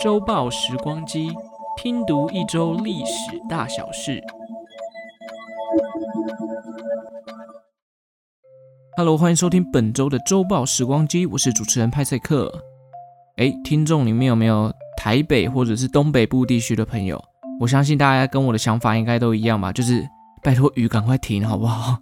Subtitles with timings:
[0.00, 1.30] 周报时光机，
[1.76, 4.22] 听读一周历史大小事。
[8.96, 12.52] Hello，欢迎收听本周的周报时光机，我是主持人派翠克。
[13.36, 17.22] 哎，听众里面有没有台北或者是东北部地区的朋友？
[17.60, 20.04] 我相信大家跟我的想法应该都一样吧，就是
[20.42, 21.98] 拜托雨赶快停，好不好？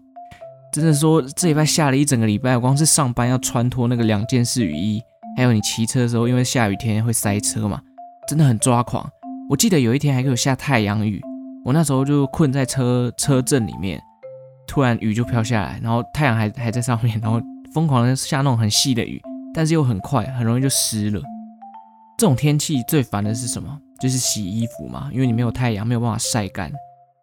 [0.77, 5.01] 真的说这礼拜下了一整个礼拜，我光是上班要穿脱那个两件式雨衣，
[5.35, 7.81] 还有你骑车的时候，因为下雨天会塞车嘛，
[8.29, 9.09] 真的很抓狂。
[9.49, 11.19] 我记得有一天还给我下太阳雨，
[11.65, 13.99] 我那时候就困在车车阵里面，
[14.67, 17.41] 突然雨就飘下来，然后太阳还还在上面，然后
[17.73, 19.19] 疯狂的下那种很细的雨，
[19.55, 21.23] 但是又很快，很容易就湿了。
[22.19, 23.79] 这种天气最烦的是什么？
[23.99, 26.71] 就是洗衣服嘛，因为你没有太阳，没有办法晒干。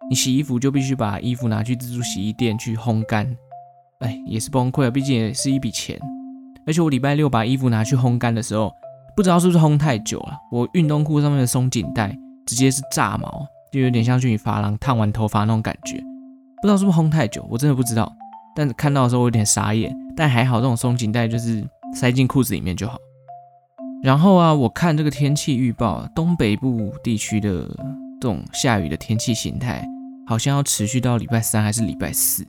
[0.10, 3.26] 你洗衣服就必须把衣服拿去自助洗衣店去烘干，
[4.00, 6.00] 哎，也是崩溃啊，毕竟也是一笔钱。
[6.66, 8.72] 而且我礼拜六把衣服拿去烘干的时候，
[9.16, 16.02] 不知道是不是烘太久了，我运动裤上面的松紧带直接是炸毛，就有点像去你发廊烫完头发那种感觉。
[16.62, 18.12] 不知道是不是烘太久，我真的不知道。
[18.56, 21.62] 但是看到的时候我有点傻眼，但还好这种松紧带就是
[21.94, 22.98] 塞进裤子里面就好。
[24.02, 27.68] 然后啊，我看这个天气预报，东北部地区的
[28.22, 29.86] 这种下雨的天气形态，
[30.26, 32.46] 好像要持续到礼拜三还是礼拜四。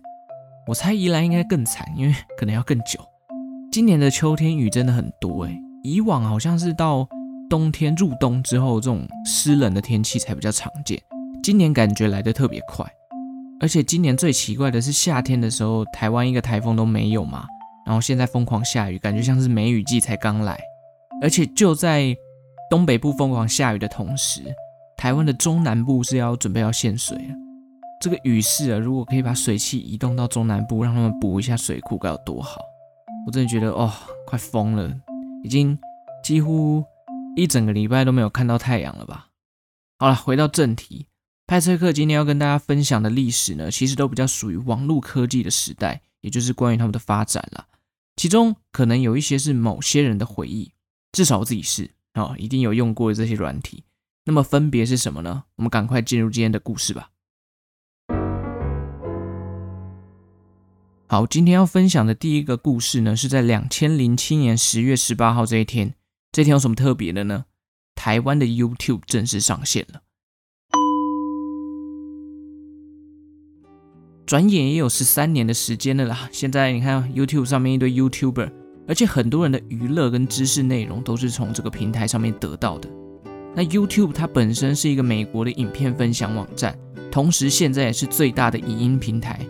[0.67, 2.99] 我猜宜兰应该更惨，因为可能要更久。
[3.71, 7.07] 今年的秋天雨真的很多诶，以往好像是到
[7.51, 10.99] 冬天入冬之后，这种湿冷的天气才比较常见。
[11.43, 12.87] 今年感觉来得特别快，
[13.61, 17.45] 而且今年最奇怪的是夏天的时候，台湾一个台风都没有嘛，
[17.85, 20.59] 然后现在疯狂下雨，感觉像是梅雨季才刚来。
[21.21, 22.17] 而且就在
[22.71, 24.43] 东北部疯狂下雨的同时，
[24.97, 27.44] 台湾的中南部是要准备要限水了。
[28.05, 32.61] 这个雨势啊，如果可以把水汽移动到中南部，让他们补一下水库，该有多好！
[33.27, 33.91] 我真的觉得哦，
[34.27, 34.95] 快疯了，
[35.43, 35.79] 已经
[36.23, 36.85] 几乎
[37.35, 39.29] 一整个礼拜都没有看到太阳了吧？
[39.99, 41.07] 好了，回到正题，
[41.47, 47.69] 派翠克今天要跟大家分享的历史呢，其实都比较属于网络科技的时代，也就是关于他们的发展了。
[48.17, 50.73] 其中可能有一些是某些人的回忆。
[51.13, 53.85] 至少我自己是哦，一定有用过这些软体。
[54.27, 55.45] 那么分别是什么呢？
[55.57, 57.09] 我们赶快进入今天的故事吧。
[61.07, 65.95] 好，今天要分享的第一个故事呢，是在两千零七年十月十八号这一天。
[66.33, 67.45] 这天有什么特别的呢？
[67.95, 70.01] 台湾的 YouTube 正式上线了。
[74.27, 76.29] 转眼也有十三年的时间了啦。
[76.33, 78.51] 现在你看 YouTube 上面一堆 YouTuber。
[78.87, 82.89] 而且很多人的娱乐跟知识内容都是从这个平台上面得到的。
[83.55, 86.79] 那 YouTube 它本身是一个美国的影片分享网站，
[87.11, 89.41] 同时现在也是最大的影音平台。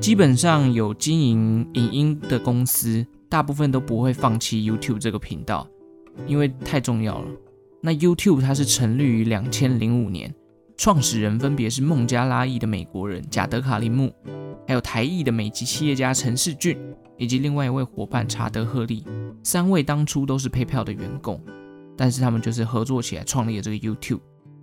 [0.00, 5.66] 基本上有经营影音的公司，大部分都不会放弃 YouTube 这个频道，
[6.26, 7.28] 因为太重要了。
[7.82, 10.34] 那 YouTube 它是成立于两千零五年，
[10.76, 14.12] 创始人分别是孟加拉裔的美国人贾德卡林木，
[14.66, 16.78] 还有台裔的美籍企业家陈世俊。
[17.20, 19.04] 以及另外一位伙伴查德·赫利，
[19.42, 21.42] 三位当初都是 PayPal 的员工，
[21.96, 24.20] 但是他们就是合作起来创立了这个 YouTube。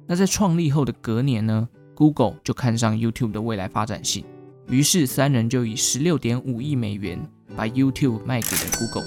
[0.08, 4.24] 那在创立后的隔年呢，Google 就看上 YouTube 的未来发展性，
[4.70, 7.20] 于是三人就以十六点五亿美元
[7.56, 9.06] 把 YouTube 卖给了 Google。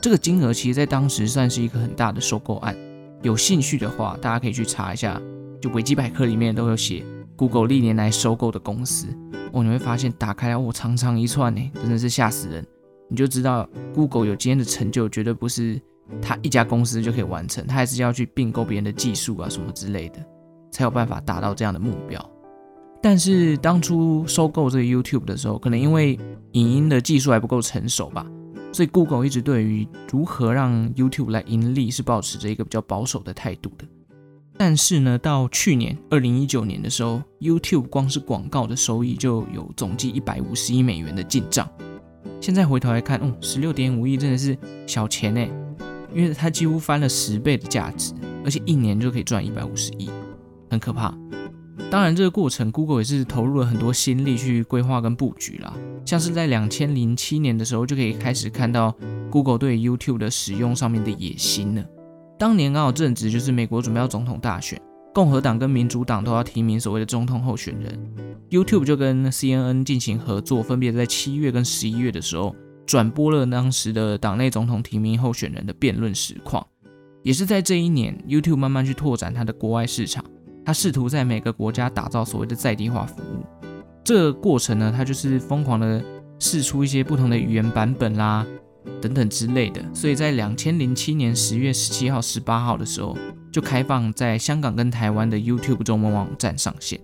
[0.00, 2.76] 这个金额其实在当时算是一个很大的收购案。
[3.22, 5.20] 有兴趣的话，大家可以去查一下，
[5.60, 7.04] 就维基百科里面都有写
[7.36, 9.06] Google 历年来收购的公司
[9.52, 12.66] 哦，你会发现打开来哦，长长一串呢，真的是吓死人。
[13.08, 15.80] 你就知道，Google 有今天的成就，绝对不是
[16.20, 20.18] 他一家公司就可以完成，他还是要去并购别人的技术啊什么之类的，
[20.72, 22.31] 才有办法达到这样的目标。
[23.02, 26.16] 但是当初收购这个 YouTube 的时候，可能因为
[26.52, 28.24] 影音的技术还不够成熟吧，
[28.72, 33.84] 所以 Google 一直对于如何让 YouTube 来盈利是保持着一个比较保守的态度的。
[34.56, 41.68] 但是呢，到去年二零一九年的时候，YouTube 光是广告的收益就有总计一百五十亿美元的进账。
[42.40, 44.56] 现在回头来看，哦，十六点五亿真的是
[44.86, 45.50] 小钱哎，
[46.14, 48.12] 因为它几乎翻了十倍的价值，
[48.44, 50.08] 而且一年就可以赚一百五十亿，
[50.70, 51.12] 很可怕。
[51.90, 55.74] 当然，这个过程，Google 也是投入了很多心力去规划跟布局啦。
[56.04, 58.94] 像是在两千零七年的时候，就可以开始看到
[59.30, 61.84] Google 对 YouTube 的使用上面的野心了。
[62.38, 64.80] 当年刚好正值就是美国准备要总统大选。
[65.14, 67.98] 共和党跟民主党都要提名所谓的总统候选人
[68.48, 76.66] ，YouTube 就跟 CNN 进行合作，分别在七月跟十一月的时候转播了当时的党内总统提名候选人的辩论实况。
[77.22, 80.24] 也是在这一年，YouTube 慢慢去拓展它的国外市场，
[80.64, 83.44] 他试图在每个国家打造所谓的在地化服务。
[84.04, 86.02] 这过程呢，他就是疯狂的
[86.38, 88.46] 试出一些不同的语言版本啦，
[89.00, 89.80] 等等之类的。
[89.94, 93.16] 所以在两千零七年十月十七号、十八号的时候，
[93.52, 97.00] 就开放在香港跟台湾的 YouTube 中文网站上线，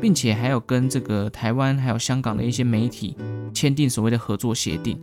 [0.00, 3.16] 并且还有跟这个台湾还有香港的一些媒体
[3.54, 5.00] 签订所谓的合作协定。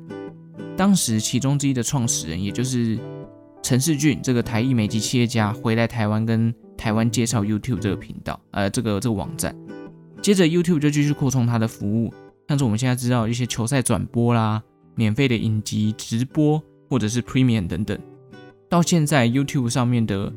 [0.77, 2.99] 当时其中之一的创始人，也就是
[3.63, 9.55] 陈世俊这个台裔美籍企业家，回来台湾跟台湾介绍 YouTube 这个频道，呃，这个这个网站。
[10.21, 12.13] 接着 YouTube 就继续扩充它的服务，
[12.49, 14.61] 像是我们现在知道一些球赛转播啦、
[14.93, 17.97] 免费的影集直播，或者是 Premium 等等。
[18.67, 20.29] 到现在 YouTube 上面的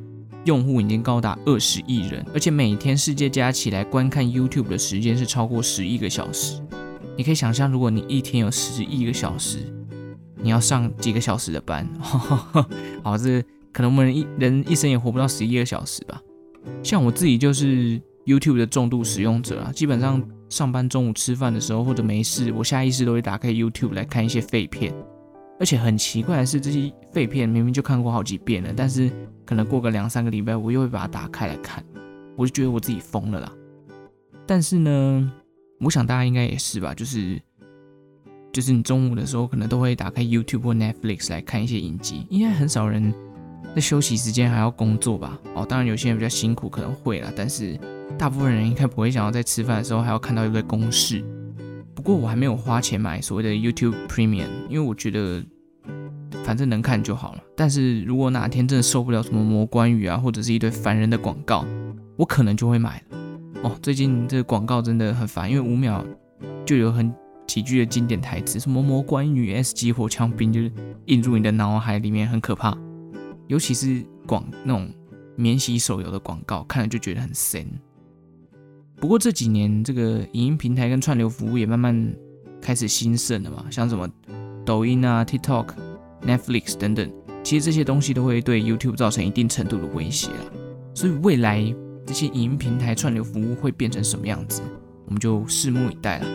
[0.45, 6.63] 用户已经高达二十亿人，而且每天世界加起来观看 YouTube 的时间是超过十亿个小时。
[7.17, 9.59] 你可以想象，如果你一天有十亿个小时，
[10.37, 11.85] 你要上几个小时的班？
[13.03, 16.23] 好，这可能我们人一人一生也活不到十一个小时吧。
[16.83, 18.01] 像我自己就是。
[18.27, 24.93] YouTube 的重度使用者啊，基本上上班中午吃饭的时候或者没事，我下意识都会打开 YouTube 来看一些废片。
[25.61, 29.09] 而且很奇怪的是，这些废片明明就看过好几遍了，但是
[29.45, 31.85] 可能过个两三个礼拜，我又会把它打开来看，
[32.35, 33.53] 我就觉得我自己疯了啦。
[34.45, 35.33] 但是呢，
[35.79, 37.41] 我想大家应该也是吧，就是
[38.53, 43.15] 就是你中午的时候可能都会打开 YouTube 或 Netflix 来看一些影集，应该很少人
[43.75, 45.39] 在休息时间还要工作吧？
[45.55, 47.79] 哦，当然有些人比较辛苦可能会啦，但是。
[48.17, 51.23] 大部分人应该不会想要在吃饭的时候还要看到一堆公式。
[51.95, 55.45] 不过我还没有花钱买所谓的 YouTube Premium，因为我觉得
[56.43, 57.43] 反正能看就好了。
[57.55, 61.67] 但是如果哪天真的受不了什么魔关羽啊，或者是一堆烦人的广告，
[62.17, 63.19] 我可能就会买了。
[63.65, 66.03] 哦，最近这个广告真的很烦，因为五秒
[66.65, 67.13] 就有很
[67.47, 70.73] 几句的经典台词，什么魔关羽 S 级火枪兵，就是
[71.07, 72.75] 印入你的脑海里面，很可怕。
[73.47, 74.89] 尤其是广那种
[75.37, 77.67] 免洗手游的广告，看了就觉得很神。
[78.97, 82.15] 不过这几年，这个影音平台跟串流服务也慢慢
[82.61, 84.09] 开始兴盛了嘛，像什么
[84.65, 85.69] 抖音啊、TikTok、
[86.23, 87.13] Netflix 等等，
[87.45, 90.53] 其实这些东西都会对 YouTube 造成一定程度的威胁了。
[90.95, 91.63] 所以未来
[92.07, 94.63] 这些影音平台串流服务会变成什么样子，
[95.05, 96.27] 我们就拭目以待了。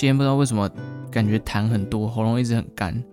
[0.00, 0.66] 今天不知道为什么
[1.10, 3.04] 感觉痰很多，喉咙一直很干。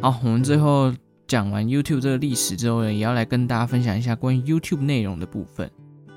[0.00, 0.94] 好，我们最后
[1.26, 5.68] 讲完 YouTube 这个历史之后呢，也要来跟大家分享一下关于 YouTube 内容的部分。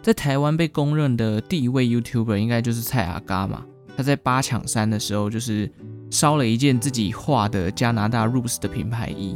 [0.04, 3.66] 在台湾被公认的第一位 YouTuber 应该就是蔡阿嘎嘛。
[3.98, 5.68] 他在八抢三的时候，就是
[6.12, 9.36] 烧了一件自己画的加拿大 Roots 的品牌衣，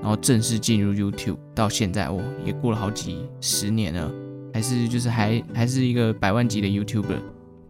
[0.00, 1.36] 然后正式进入 YouTube。
[1.54, 4.10] 到现在哦，也过了好几十年了，
[4.54, 7.18] 还是就是还还是一个百万级的 YouTuber，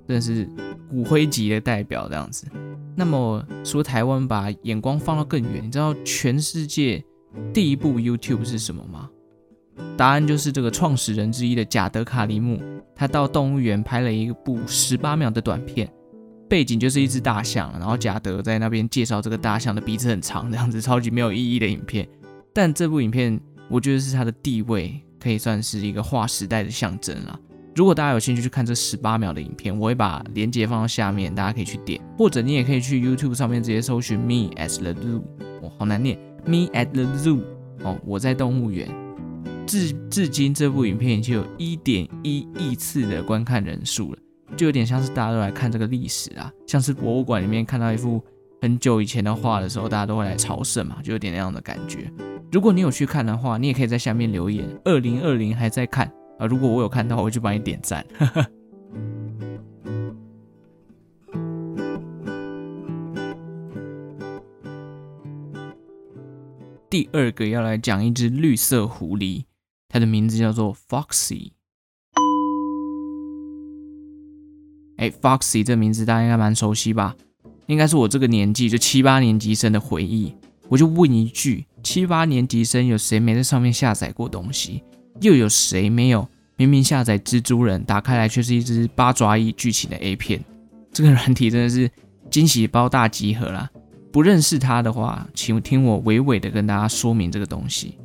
[0.06, 0.48] 真的是。
[0.90, 2.46] 骨灰级的代表这样子，
[2.94, 7.04] 那么说台湾把眼光放到更远，你知道全世界
[7.52, 9.10] 第一部 YouTube 是什么吗？
[9.96, 12.62] 答案就是这个创始人之一的贾德卡里姆，
[12.94, 15.90] 他到动物园拍了一部十八秒的短片，
[16.48, 22.08] 背景就是一只大象，然后贾德在那边介绍这个大象的鼻子很长，这样子超级没有意义的影片。
[22.52, 27.40] 但这部影片，我觉得是他的地位可以算是一个划时代的象征了。
[27.76, 35.22] 如果大家有兴趣去看这十八秒的影片，我会把链接放到下面，大家可以去点，或者你也可以去 YouTube 上面直接搜寻 Me at the Zoo，
[35.60, 36.16] 哦，好难念
[36.46, 37.40] ，Me at the Zoo，
[37.82, 38.88] 哦，我在动物园。
[39.66, 44.18] 至至今这部影片已经有一点一亿次的观看人数了，
[44.56, 48.22] 就有点像是大家都来看这个历史啊，像是博物馆里面看到一幅
[48.60, 52.08] 很久以前的画的时候，大家都会来朝圣嘛，就有点那样的感觉。
[52.52, 56.08] 如果你有去看的话，你也可以在下面留言，二零二零还在看。
[56.38, 56.46] 啊！
[56.46, 58.04] 如果我有看到，我就帮你点赞。
[66.90, 69.44] 第二个要来讲一只绿色狐狸，
[69.88, 71.50] 它的名字叫做 Foxy。
[74.96, 77.16] 哎，Foxy 这名字大家应该蛮熟悉吧？
[77.66, 80.34] 应该是我这个年纪就七八年级生的回忆。
[80.68, 84.84] 我就问一句：七八年级生有谁没在上面下载过东西？
[85.20, 86.28] 又有谁没有？
[86.56, 90.40] 明明下载蜘蛛人，打开来却是一只八爪鱼剧情的 A 片。
[90.92, 91.90] 这个软体真的是
[92.30, 93.68] 惊喜包大集合啦！
[94.12, 97.98] 不认识它的话，请听我娓娓的跟大家说明这个东西。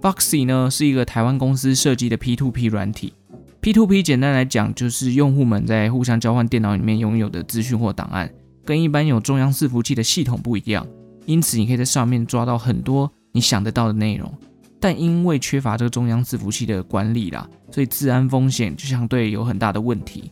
[0.00, 3.12] Foxy 呢是一个台湾公司设计的 P2P 软体。
[3.60, 8.30] P2P 简单来讲就是用户们在互相交换电脑里面拥有的资讯或档案，
[8.64, 10.86] 跟一般有中央伺服器的系统不一样，
[11.26, 14.32] 因此你可以在上面抓到很多你想得到的内容。
[14.80, 20.30] 但因为缺乏这个中央伺服器的管理啦，所以治安风险就相对有很大的问题。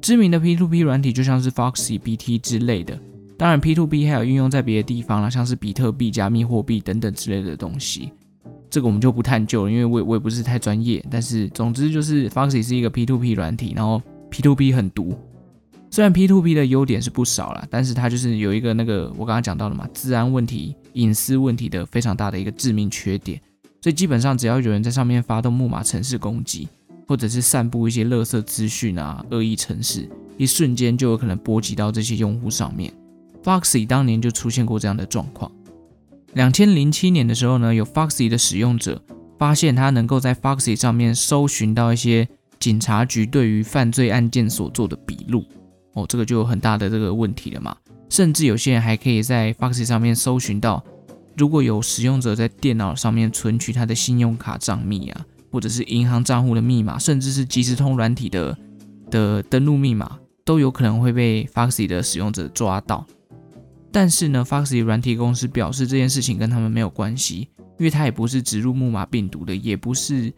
[0.00, 2.98] 知名的 P2P 软体就像是 Foxy BT 之类的，
[3.36, 8.12] 当然 P2P 还有运用在别的地方啦，像是比特币、加密货币等等之类的东西。
[8.70, 11.04] 这个我们就不探究了，因为我也我也不是太专业。
[11.10, 15.18] 但是总之就是 Foxy 是一个 P2P 软体，然后 P2P 很毒。
[15.90, 23.40] 虽然 P2P 的优点是不少啦，但是它就是有一个那个我刚刚讲到的嘛，治安问题、隐私问题的非常大的一个致命缺点。
[23.80, 26.68] 所以基本上只要有人在上面发动木马程式攻击，
[27.08, 32.92] 或者是散布一些垃圾资讯啊、恶意程式，一瞬间就有可能波及到这些用户上面。
[33.42, 35.50] Foxy 当年就出现过这样的状况。
[36.34, 39.02] 两千零七年的时候呢，有 Foxy 的使用者
[39.38, 45.44] 发现他能够在 Foxy 上面搜寻到一些警察局对于犯罪案件所做的笔录。
[45.94, 47.74] 哦，这个就有很大的这个问题了嘛。
[48.10, 50.84] 甚至有些人还可以在 Foxy 上面搜寻到，
[51.40, 58.54] 如果有使用者在电脑上面存取他的信用卡账密啊，或者是银行账户的密码，甚至是即时通软体的
[59.10, 63.06] 的登录密码，都有可能会被 Foxy 的使用者抓到。
[63.90, 70.30] 但是呢，Foxy 软体公司表示这件事情跟他们没有关系，因为他也不是植入木马病毒的，也不是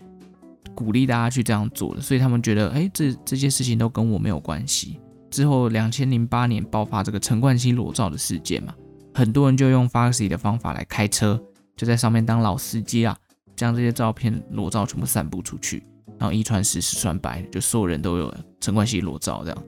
[0.73, 5.01] 鼓励大家去这样做的，所以他们觉得，哎，这这些事情都跟我没有关系。
[5.33, 8.73] 之后，两千零八年爆发这个陈冠希裸照的事件嘛，
[9.15, 11.41] 很多人就用 Foxy 的方法来开车，
[11.77, 13.17] 就在上面当老司机啊，
[13.55, 15.83] 将这些照片裸照全部散布出去，
[16.19, 19.63] 然后一传十，十传百，就所有人都有陈冠希裸照这样。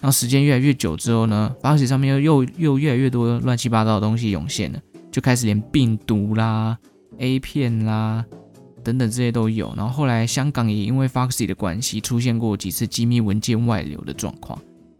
[0.00, 6.78] 然后时间越来越久之后呢，Foxy 上面又又又越来越多乱七八糟的东西涌现了，就开始连病毒啦、
[7.18, 8.24] A 片啦
[8.84, 9.74] 等等这些都有。
[9.76, 14.56] 然后后来香港也因为 Foxy 的关系，出现过几次机密文件外流的状况。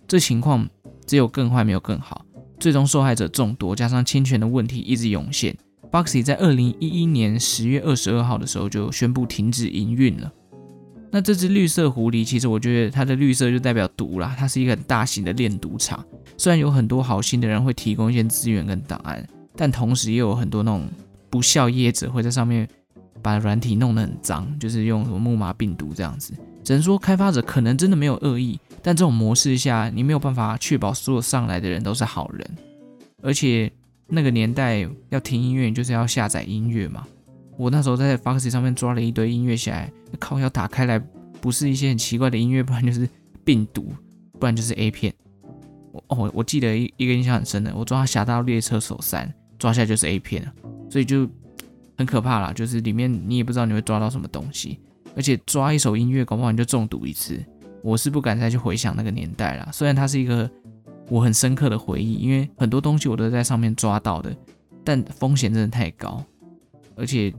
[0.08, 0.68] 这情况
[1.06, 2.24] 只有更坏，没有更好。
[2.58, 5.56] 最终受害者众多，加上侵权的问题一直涌现
[5.90, 10.32] ，Boxy 在二零一一年十月二十二号的时候就宣布停止营运了。
[11.10, 16.04] 那这只绿色狐狸，其实我觉得它的绿色就代表毒啦，它是一个很大型的炼毒厂。
[16.36, 20.86] 虽然有很多好心的人会提供一些资源跟档案，但同时也有很多那种
[21.30, 22.68] 不肖业者会在上面
[23.22, 26.34] 把软体弄得很脏，就是用什么木马病毒这样子。
[26.62, 28.58] 只能说开发者可能真的没有恶意。
[28.82, 32.48] 但这种模式下，你没有办法确保所有上来的人都是好人，
[33.22, 33.70] 而且
[34.06, 37.06] 那个年代要听音乐就是要下载音乐嘛。
[37.56, 40.98] 我那时候在 Foxy 上面抓了一堆音乐下来，靠，要打开来
[41.40, 43.08] 不是一些很奇怪的音乐，不然就是
[43.44, 43.92] 病毒，
[44.38, 45.12] 不然就是 A 片。
[45.90, 49.26] 我哦，我记得一一个印象很深的，我抓《侠盗猎车手三》，
[49.58, 50.48] 抓下就是 A 片，
[50.88, 51.28] 所以就
[51.98, 54.78] 很可怕啦，就是里面你也不知道你会抓到什么东西，
[55.16, 57.44] 而且抓一首音乐，搞不好你就中毒一次。
[57.82, 60.48] 我是不敢再去回想那个年代了，虽然它是一个
[61.08, 64.34] 我很深刻的回忆，因为很多东西我都在上面抓到的，
[64.84, 66.22] 但风险真的太高，
[66.96, 67.32] 而且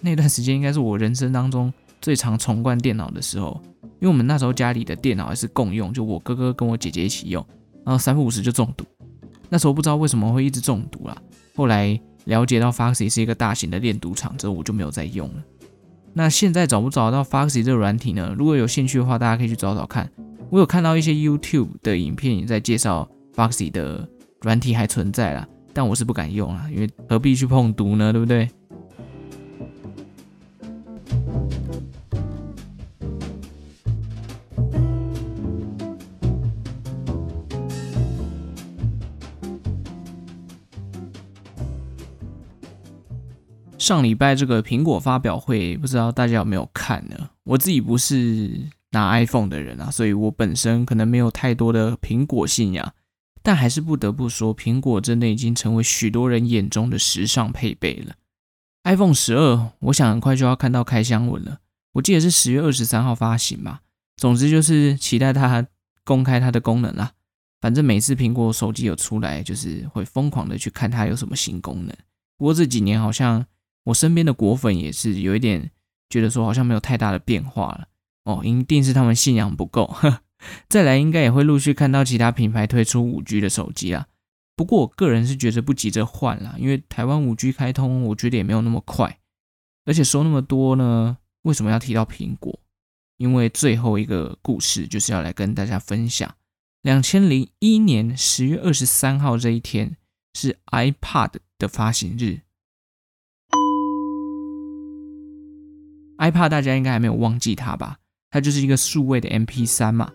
[0.00, 7.44] 那段时间应该是我人生当中最常重灌电脑的时候，因为我们那时候家里的电脑还是共用，就我哥哥跟我姐姐一起用，
[7.84, 8.84] 然后三不五时就中毒，
[9.48, 11.16] 那时候不知道为什么会一直中毒啦，
[11.54, 15.42] 后来了解到 Foxy 是一个大型的炼毒厂之后，我就没有再用了。
[16.12, 18.34] 那现在找不找到 Foxy 这个软体呢？
[18.38, 20.10] 如果有兴趣的话，大家可以去找找看。
[20.50, 24.08] 我有看到一些 YouTube 的影片也在介绍 Foxy 的
[24.42, 28.12] 软体还存在啦，但我是不敢用啊，因为何必去碰毒呢？
[28.12, 28.48] 对不对？
[43.84, 47.28] 上礼拜这个苹果发表会，不知道大家有没有看呢？
[47.42, 48.58] 我自己不是
[48.92, 52.94] 拿 iPhone 的人啊，所以我本身可能没有太多的苹果信仰，
[53.42, 58.14] 但还是不得不说，苹果真的已经成为许多人眼中的时尚配备了。
[58.84, 61.58] iPhone 十二，我想很快就要看到开箱文了，
[61.92, 63.82] 我记得是十月二十三号发行吧。
[64.16, 65.66] 总之就是期待它
[66.06, 67.12] 公开它的功能啦。
[67.60, 71.94] 反正每次苹果手机有出来，就是会疯狂的去看它有什么新功能。
[72.38, 73.44] 不过这几年好像。
[73.84, 75.70] 我身边的果粉也是有一点
[76.10, 77.88] 觉得说好像没有太大的变化了
[78.24, 79.86] 哦，一定是他们信仰不够。
[79.86, 80.22] 呵，
[80.68, 84.06] 再来应该也会陆续看到其他品牌推出五 G 的手机啦。
[84.56, 89.18] 不过我个人是觉得不急着换啦，因为台湾五 G 开通，我觉得也没有那么快。
[89.84, 92.58] 而且说那么多呢，为什么要提到苹果？
[93.18, 96.34] 因为最后一个故事就是要来跟大家分享，
[96.82, 99.96] 两千零一年十月二十三号这一天
[100.34, 102.40] 是 iPad 的发行日。
[106.18, 107.96] iPad 大家应该还没有忘记它吧？
[108.30, 110.10] 它就是一个数位的 MP3 嘛。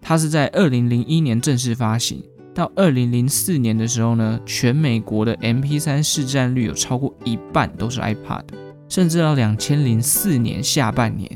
[0.00, 2.22] 它是在二零零一年正式发行，
[2.54, 8.42] 到二零零四年的时候呢，全美国的 MP3 市占率有超过一半都是 iPad
[8.88, 11.30] 甚至到两千零四年下半年，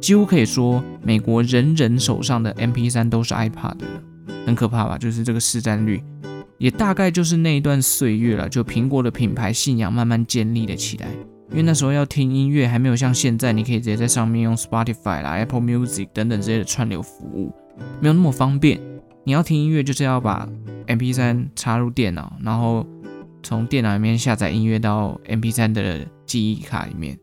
[0.00, 3.86] 几乎可以说美国人人手上的 MP3 都是 iPad 的，
[4.46, 4.98] 很可怕吧？
[4.98, 6.02] 就是这个市占率，
[6.58, 11.08] 也大概就是那一段岁月了，就苹果的品牌信仰慢慢建立了起来。
[11.52, 17.52] 因为那时候要听音乐还没有像现在，你可以直接在上面用 Spotify 啦、Apple Music 等等这些的串流服务，
[18.00, 18.80] 没有那么方便。
[19.24, 20.48] 你要听音乐，就是要把
[20.86, 22.86] MP3 插入电脑，然后
[23.42, 27.18] 从电脑里面下载音乐到 MP3 的记忆卡里面。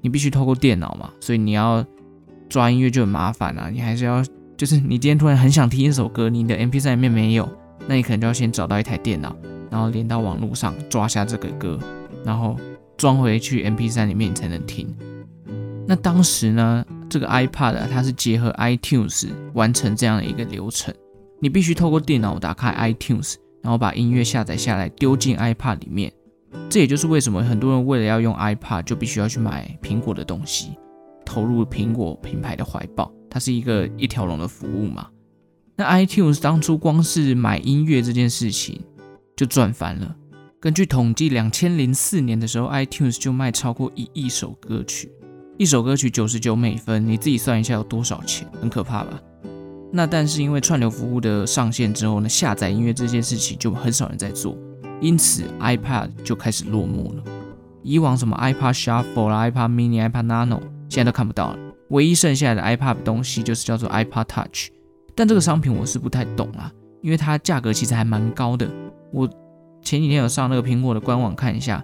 [0.00, 1.84] 你必须透过电脑嘛，所以你要
[2.48, 3.68] 抓音乐就很麻烦啊。
[3.68, 4.24] 你还是要，
[4.56, 7.48] 就是你今天突然很想听一首歌，你的 MP3 里面没有，
[7.88, 9.34] 那你可能就要先找到一台电脑，
[9.68, 11.76] 然后连到网络上抓下这个歌，
[12.24, 12.56] 然后
[12.96, 14.94] 装回去 MP3 里面你才能听。
[15.86, 20.92] 那当时呢，这个 iPad，它是结合 iTunes 完成这样的一个流程。
[21.40, 26.12] 你必须透过电脑打开 iTunes，然后把音乐下载下来丢进 iPad 里面。
[26.70, 30.70] 这也就是为什么很多人为了要用 iPad，就必须要去买苹果的东西，
[31.24, 33.12] 投入苹果品牌的怀抱。
[33.28, 35.08] 它是一个一条龙的服务嘛。
[35.76, 38.80] 那 iTunes 当初光是买音乐这件事情
[39.36, 40.16] 就赚翻了。
[40.58, 45.12] 根据统计，两千零四年的时候，iTunes 就卖超过一亿首歌曲，
[45.58, 48.48] 一首歌曲九十九美分，你自己算一下有多少钱？
[48.58, 49.20] 很可怕吧？
[49.92, 54.56] 那但是因为串流服务的上线之后呢，下载音乐这件事情就很少人在做，
[55.00, 57.22] 因此 iPad 就开始落寞了。
[57.82, 61.58] 以往什么 iPad Shuffle 啦、iPad Mini、iPad Nano，现在都看不到了。
[61.90, 64.70] 唯一剩下的 iPad 东西就是叫做 iPad Touch，
[65.14, 66.72] 但这个商品我是不太懂啦，
[67.02, 68.68] 因为它价格其实还蛮高的。
[69.12, 69.30] 我
[69.86, 71.82] 前几天有上那个苹果的官网看一下。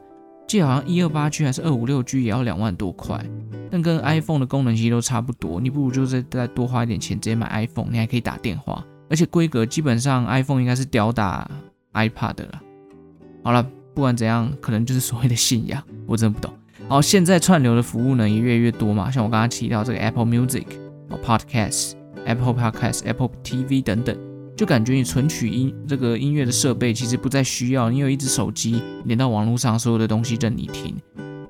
[0.49, 3.25] 记好像一二八 G 还是二五六 G 也要两万多块，
[3.71, 5.61] 但跟 iPhone 的功能其实都差不多。
[5.61, 11.49] 你不如就是再多花一点钱直接买 iPhone，你还可以打电话，而且规格基本上 iPhone 应该是吊打
[11.95, 12.61] iPad 了。
[13.45, 13.63] 好了，
[13.95, 16.53] 不管怎样，可能就是所谓的信仰，我真的不懂。
[16.89, 20.67] 好，现在串流的服务呢也越来越多嘛，像我刚刚提到这个 Apple Music、
[21.25, 21.93] Podcast、
[22.27, 24.32] Apple Podcast、Apple TV 等等。
[24.55, 30.95] 就感觉你存取音这个音乐的设备其实不再需要，你有一只手机连到网络上，所有的东西任你听。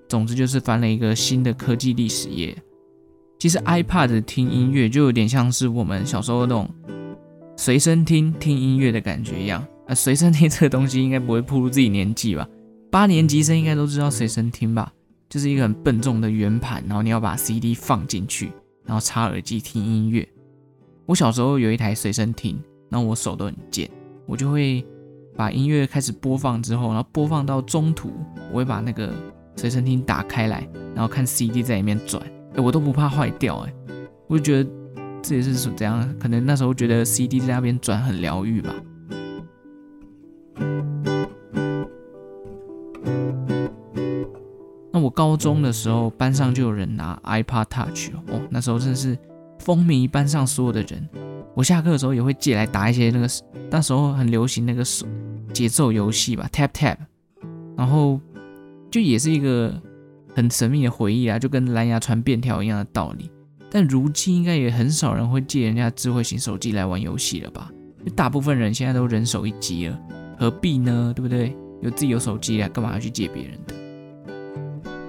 [0.08, 2.56] 总之就是翻了一个新的科技历史页。
[3.38, 6.70] 其实 iPad 听音乐就有点像是我们小时候那种
[7.56, 9.66] 随身听听音乐的感觉一样。
[9.88, 12.48] 啊，随身听这个东西应该不会暴露自己年纪吧？
[12.90, 14.92] 八年级生应该都知道随身听吧？
[15.28, 18.52] 就是一个很笨重的圆盘，然后你要把 CD 放进去，
[18.84, 20.28] 然后插耳机听音乐。
[21.06, 22.62] 我小时候有一台随身听。
[22.92, 23.90] 然后我手都很贱，
[24.26, 24.84] 我就会
[25.34, 28.12] 把音乐开始播放之后，然后播放到中途，
[28.52, 29.10] 我会把那个
[29.56, 32.22] 随身听打开来，然后看 CD 在里面转，
[32.54, 33.74] 哎，我都不怕坏掉，哎，
[34.26, 34.70] 我就觉得
[35.22, 38.74] 这也是怎样，可能那时候觉得 CD 在那边转很疗愈吧。
[44.92, 49.16] 那我高中的时候，班上就有人拿 iPad Touch 哦，那时候真的是
[49.60, 51.08] 风靡班上所有的人。
[51.54, 53.28] 我下课的时候也会借来打一些那个，
[53.70, 55.06] 那时候很流行那个手
[55.52, 56.96] 节奏游戏吧，tap tap，
[57.76, 58.18] 然后
[58.90, 59.72] 就也是一个
[60.34, 63.30] 很神秘的回忆啊，就跟蓝牙传便条一样的道理。
[63.70, 67.70] 但如今应该也很少人会借人家智慧型手机来玩游戏了吧？
[68.16, 69.98] 大部分人现在都人手一机了，
[70.38, 71.12] 何必呢？
[71.14, 71.56] 对不对？
[71.80, 73.74] 有自己有手机啊，干嘛要去借别人的？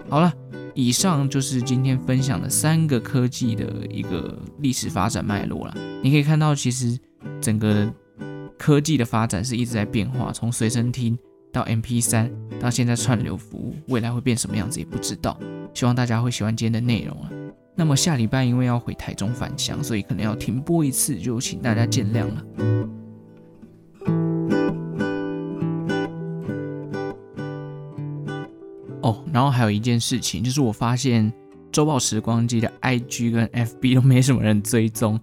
[0.10, 0.34] 好了。
[0.75, 5.75] 以上就是今天分享的三个科技的一个历史发展脉络了。
[6.01, 6.97] 你可以看到，其实
[7.39, 7.91] 整个
[8.57, 11.17] 科技的发展是一直在变化，从随身听
[11.51, 15.39] 到 MP3，到现在串流服务，未来会变什么样子也不知道。
[15.73, 17.29] 希望大家会喜欢今天的内容了。
[17.75, 23.02] 那么下礼拜因为要回台中返乡，所以可能要停播一次，就请大家见谅了。
[29.03, 31.31] 哦，然后还有一件事情，就是我发现
[31.71, 35.19] 周报时光机的 IG 跟 FB 都没什么人追踪，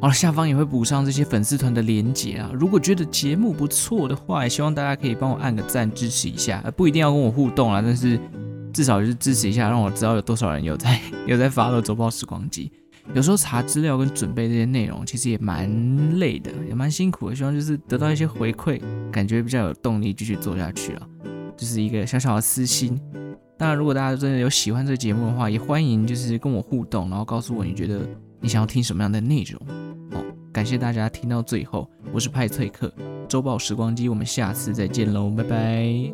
[0.00, 2.50] 好了，下方也会补上这些粉丝团的连结啊。
[2.54, 8.18] 如果觉得节目不错的话，也希望大家可以帮我按个赞支持一下，不一定要跟我互动啊，但是
[8.72, 12.72] 至少就是支持一下，让我知道有多少人有在 有在 follow 周报时光机。
[13.14, 17.34] 有时候查资料跟准备这些内容，其实也蛮累的，也蛮辛苦的。
[17.34, 21.08] 希望就是得到一些回馈，感觉比较有动力继续做下去了。
[21.58, 22.98] 就是一个小小的私心。
[23.58, 28.08] 当然，如果大家真的有喜欢这个节目的话，也欢迎就是跟我互动，然后告诉我你觉得
[28.40, 29.60] 你想要听什么样的内容。
[30.12, 32.92] 好，感谢大家听到最后，我是派翠克，
[33.28, 36.12] 周报时光机，我们下次再见喽，拜拜。